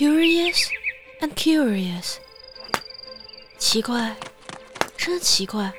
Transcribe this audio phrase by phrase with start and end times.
[0.00, 0.70] Curious
[1.20, 2.14] and curious，
[3.58, 4.16] 奇怪，
[4.96, 5.70] 真奇怪。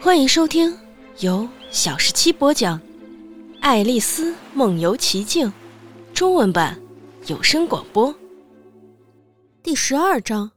[0.00, 0.78] 欢迎收听
[1.18, 2.78] 由小十七播讲
[3.60, 5.48] 《爱丽丝梦游奇境》
[6.14, 6.80] 中文版
[7.26, 8.14] 有声广播
[9.60, 10.46] 第十二章《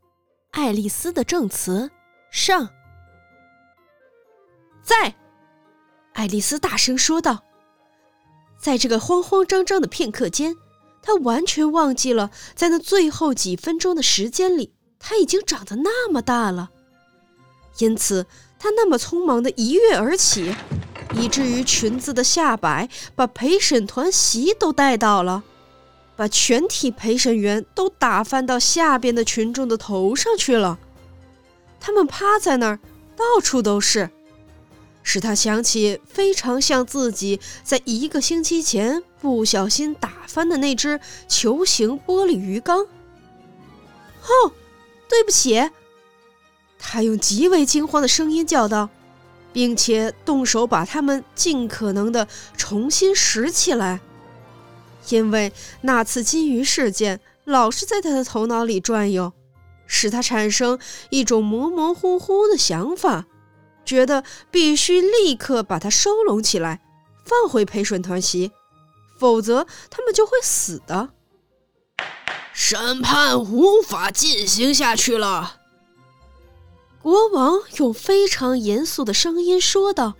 [0.51, 1.89] 爱丽丝的证词》
[2.29, 2.69] 上。
[4.83, 5.15] 在，
[6.13, 7.43] 爱丽丝大声说道。
[8.59, 10.55] 在这个慌慌张张的片刻间，
[11.03, 16.71] 他完全忘记了，在那最后几分钟的时间里，他已经长得那么大了。
[17.79, 18.25] 因此，
[18.57, 20.55] 他那么匆忙的一跃而起，
[21.15, 25.43] 以至于裙子的下摆把陪审团席都带倒了，
[26.15, 30.79] 把全体陪审员都打翻到下边的群众的头上去了。
[31.79, 32.79] 他们趴在那儿，
[33.17, 34.09] 到处都是。
[35.05, 42.81] 使他想起非常像自己在一个星期前不小心打翻的那只球形玻璃鱼缸。
[42.81, 44.51] 哦，
[45.07, 45.69] 对不起！
[46.77, 48.89] 他用极为惊慌的声音叫道，
[49.53, 54.01] 并且动手把它们尽可能的重新拾起来，
[55.07, 59.31] 因为那次金鱼事件老是在他的头脑里转悠，
[59.87, 60.77] 使他产生
[61.09, 63.25] 一种模模糊糊的想法。
[63.85, 66.81] 觉得必须立刻把它收拢起来，
[67.23, 68.51] 放回陪审团席，
[69.23, 71.11] 否则他们就会死的。
[72.51, 75.61] 审判无法进行下去了。
[77.01, 80.15] 国王用非常严肃的声音说道：“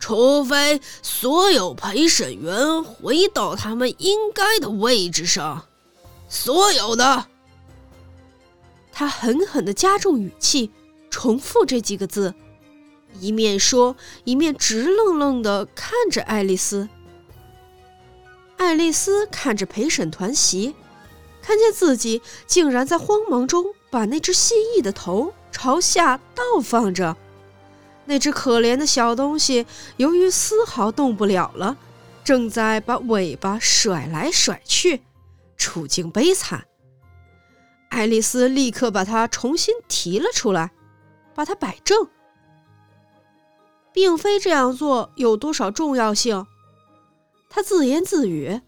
[0.00, 5.66] 除非所有陪审员回到他们应该的位置上，
[6.30, 7.26] 所有的。”
[8.90, 10.70] 他狠狠的加重语气。
[11.10, 12.32] 重复这几个字，
[13.18, 16.88] 一面说，一面直愣愣的看着爱丽丝。
[18.60, 20.76] 爱丽丝看着陪审团席，
[21.40, 27.16] 看见自己竟然在慌忙中把那只蜥蜴的头朝下倒放着。
[28.04, 29.64] 那只可怜的小东西
[29.96, 31.74] 由于丝毫动不了了，
[32.22, 35.00] 正在把尾巴甩来甩去，
[35.56, 36.66] 处境悲惨。
[37.88, 40.70] 爱丽丝立刻把它重新提了出来。
[41.32, 42.08] 把它摆正，
[43.94, 46.44] 并非这样做有多少重要性。
[47.50, 48.60] 他自言自语：“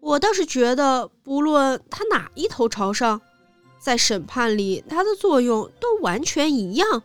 [0.00, 3.22] 我倒是觉得，不论他哪一头朝上，
[3.78, 7.04] 在审判里，它的作用都完全一样。”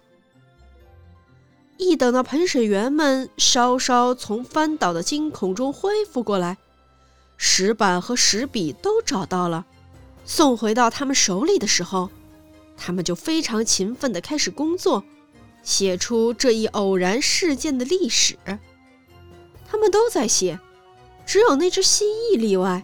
[1.77, 6.57] 一等到陪审员们稍稍从翻倒的惊恐中恢复过来，
[7.37, 9.65] 石板和石笔都找到了，
[10.25, 12.09] 送回到他们手里的时候。
[12.77, 15.03] 他们就非常勤奋地开始工作，
[15.63, 18.37] 写出这一偶然事件的历史。
[19.75, 20.57] 他们都在写，
[21.25, 22.81] 只有那只蜥蜴例外。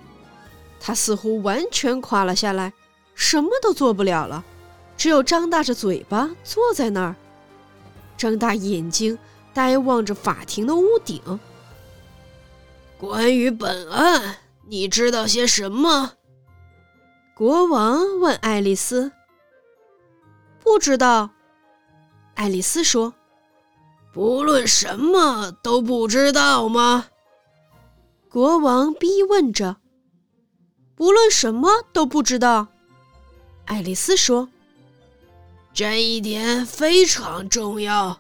[0.78, 2.74] 它似乎完全垮了下来，
[3.16, 4.44] 什么都做不了了，
[4.98, 7.16] 只有张大着嘴巴坐在那儿，
[8.18, 9.18] 睁大眼睛
[9.54, 11.22] 呆望着法庭的屋顶。
[12.98, 16.16] 关于本案，你知道些什么？
[17.34, 19.14] 国王问爱丽丝。
[20.60, 21.30] 不知道，
[22.36, 23.14] 爱丽丝说
[24.12, 27.08] ：“不论什么都不知道吗？”
[28.30, 29.78] 国王逼问着。
[30.96, 32.68] “不论什么都不知道。”
[33.66, 34.50] 爱丽丝说。
[35.74, 38.20] “这一点非常重要。”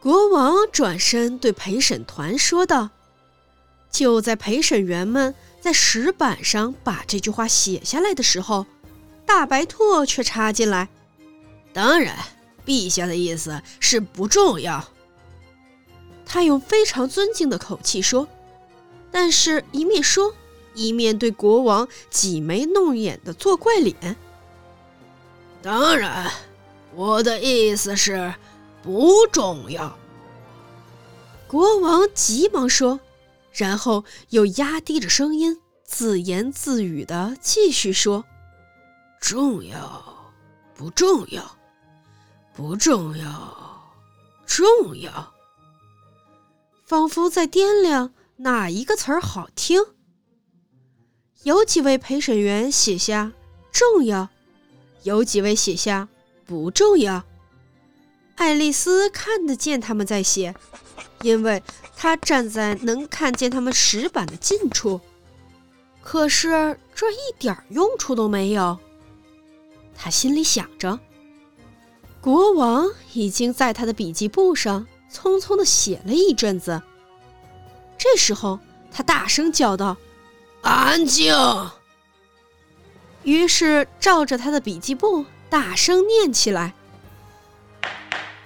[0.00, 2.90] 国王转身对陪审团说道。
[3.90, 8.64] 就在陪审员们在石板上把这句话写下来的时候，
[9.26, 10.88] 大白兔却插进来。
[11.72, 12.16] 当然，
[12.70, 14.86] 陛下的意思是不重要。
[16.24, 18.28] 他用非常尊敬的口气说，
[19.10, 20.32] 但是一面说，
[20.76, 24.16] 一面对国王挤眉弄眼的做怪脸。
[25.60, 26.30] 当然，
[26.94, 28.32] 我的意思是
[28.84, 29.98] 不重要。
[31.48, 33.00] 国王急忙说，
[33.52, 38.24] 然后又压低着声音自言自语的继续说
[39.20, 40.32] ：“重要，
[40.76, 41.50] 不重要。”
[42.54, 43.94] 不重要，
[44.46, 44.66] 重
[44.98, 45.32] 要，
[46.84, 49.80] 仿佛在掂量哪一个词儿好听。
[51.44, 53.32] 有几位陪审员写下
[53.72, 54.28] “重要”，
[55.04, 56.08] 有几位写下
[56.44, 57.24] “不重要”。
[58.36, 60.54] 爱丽丝看得见他们在写，
[61.22, 61.62] 因为
[61.96, 65.00] 她站在能看见他们石板的近处。
[66.02, 68.78] 可是这一点用处都没有，
[69.94, 70.98] 她心里想着。
[72.20, 76.82] 国王已经在他的笔记簿上匆匆地写了一阵子。
[77.96, 78.58] 这时候，
[78.90, 79.96] 他大声叫道
[80.62, 81.34] ：“安静。
[83.22, 86.74] 于是照着他的笔记簿大声念起来：“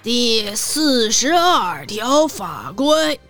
[0.03, 3.21] 第四十二条法规，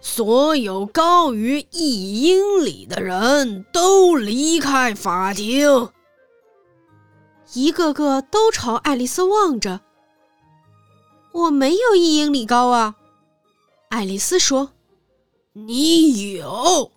[0.00, 5.88] 所有高于一英里的人都离开法庭。”
[7.54, 9.80] 一个个都朝爱丽丝望着。
[11.32, 12.94] 我没有一英里高啊，
[13.88, 14.70] 爱丽丝说。
[15.54, 16.92] 你有，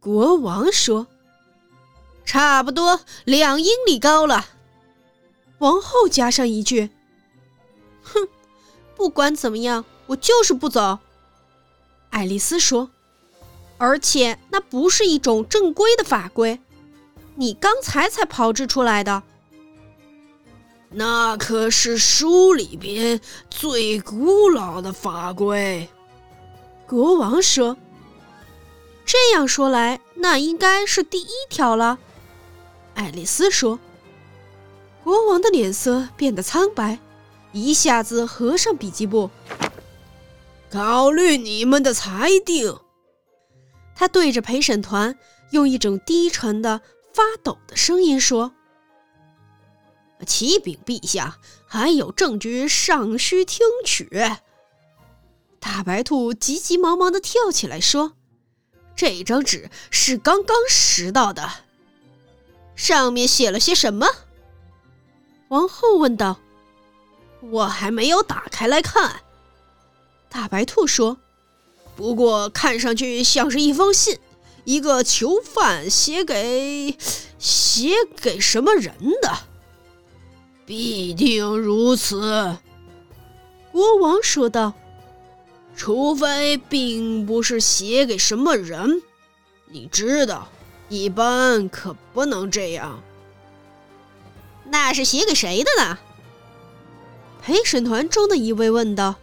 [0.00, 1.06] 国王说。
[2.24, 4.46] 差不多两英里高了。
[5.58, 6.90] 王后加上一句
[8.02, 8.28] ：“哼，
[8.96, 10.98] 不管怎么样，我就是不走。”
[12.10, 12.90] 爱丽丝说
[13.76, 16.58] ：“而且那不是一种正规的法规，
[17.34, 19.22] 你刚才才炮制出来的。”
[20.90, 23.20] 那可是书里边
[23.50, 25.88] 最古老的法规，
[26.86, 27.76] 国王说。
[29.04, 31.98] 这样说来，那应该是第一条了。
[32.94, 33.78] 爱丽丝说。
[35.04, 36.98] 国王的脸色变得苍白，
[37.52, 39.30] 一下子合上笔记簿。
[40.70, 42.78] 考虑你们的裁定，
[43.96, 45.18] 他对着陪审团
[45.52, 46.82] 用一种低沉的、
[47.14, 48.52] 发抖的声音说。
[50.26, 54.08] 启禀陛下，还有证据尚需听取。
[55.60, 58.12] 大白兔急急忙忙地跳起来说
[58.94, 61.50] ：“这张纸是刚刚拾到的，
[62.76, 64.06] 上面写了些什么？”
[65.48, 66.40] 王后问道。
[67.40, 69.22] “我还没有打开来看。”
[70.30, 71.18] 大白兔说。
[71.96, 74.20] “不过看上去像是一封信，
[74.62, 76.96] 一个囚犯写给
[77.38, 77.90] 写
[78.20, 79.46] 给什么人的。”
[80.68, 82.58] 必定如此，
[83.72, 84.74] 国王说道。
[85.74, 89.00] 除非并不是写给什么人，
[89.70, 90.46] 你知道，
[90.90, 93.02] 一般可不能这样。
[94.66, 95.98] 那是写给谁的呢？
[97.40, 99.14] 陪审团中的一位问道。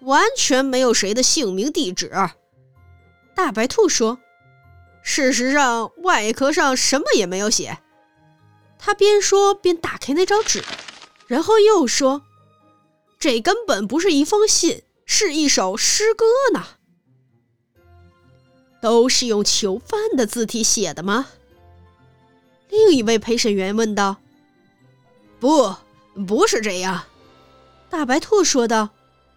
[0.00, 2.10] 完全没有谁的姓名、地址。
[3.34, 4.18] 大白兔说。
[5.02, 7.78] 事实上，外壳上什么也没有写。
[8.78, 10.64] 他边说边打开那张纸，
[11.26, 12.22] 然后又说
[13.18, 16.64] ：“这根本不是一封信，是一首诗歌呢。
[18.80, 21.26] 都是用囚犯的字体写的吗？”
[22.70, 24.16] 另一位陪审员问道。
[25.40, 25.74] “不，
[26.26, 27.04] 不是这样。”
[27.90, 28.90] 大白兔说道。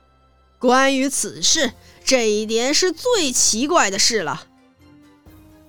[0.59, 1.73] “关于此事，
[2.05, 4.47] 这一点是最奇怪的事了。”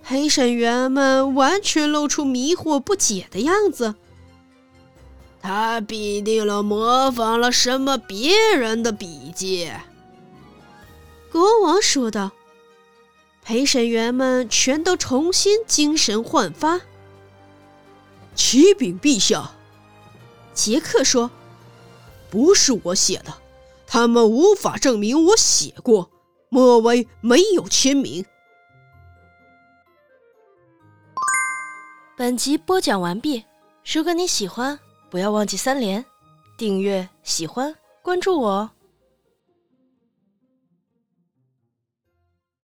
[0.02, 3.94] 陪审员们完全露出迷惑不解的样子。
[5.40, 9.70] 他必定了模仿了什么别人的笔记，
[11.30, 12.30] 国王说道。
[13.44, 16.80] 陪审员们全都重新精神焕发。
[18.36, 19.50] 启禀陛下，
[20.54, 21.28] 杰克说
[22.30, 23.34] ：“不是我写的，
[23.84, 26.08] 他们无法证明我写过。
[26.50, 28.24] 莫威没有签名。”
[32.14, 33.42] 本集播讲完毕，
[33.90, 34.78] 如果你喜欢，
[35.08, 36.04] 不要忘记三连、
[36.58, 38.70] 订阅、喜欢、关注我哦。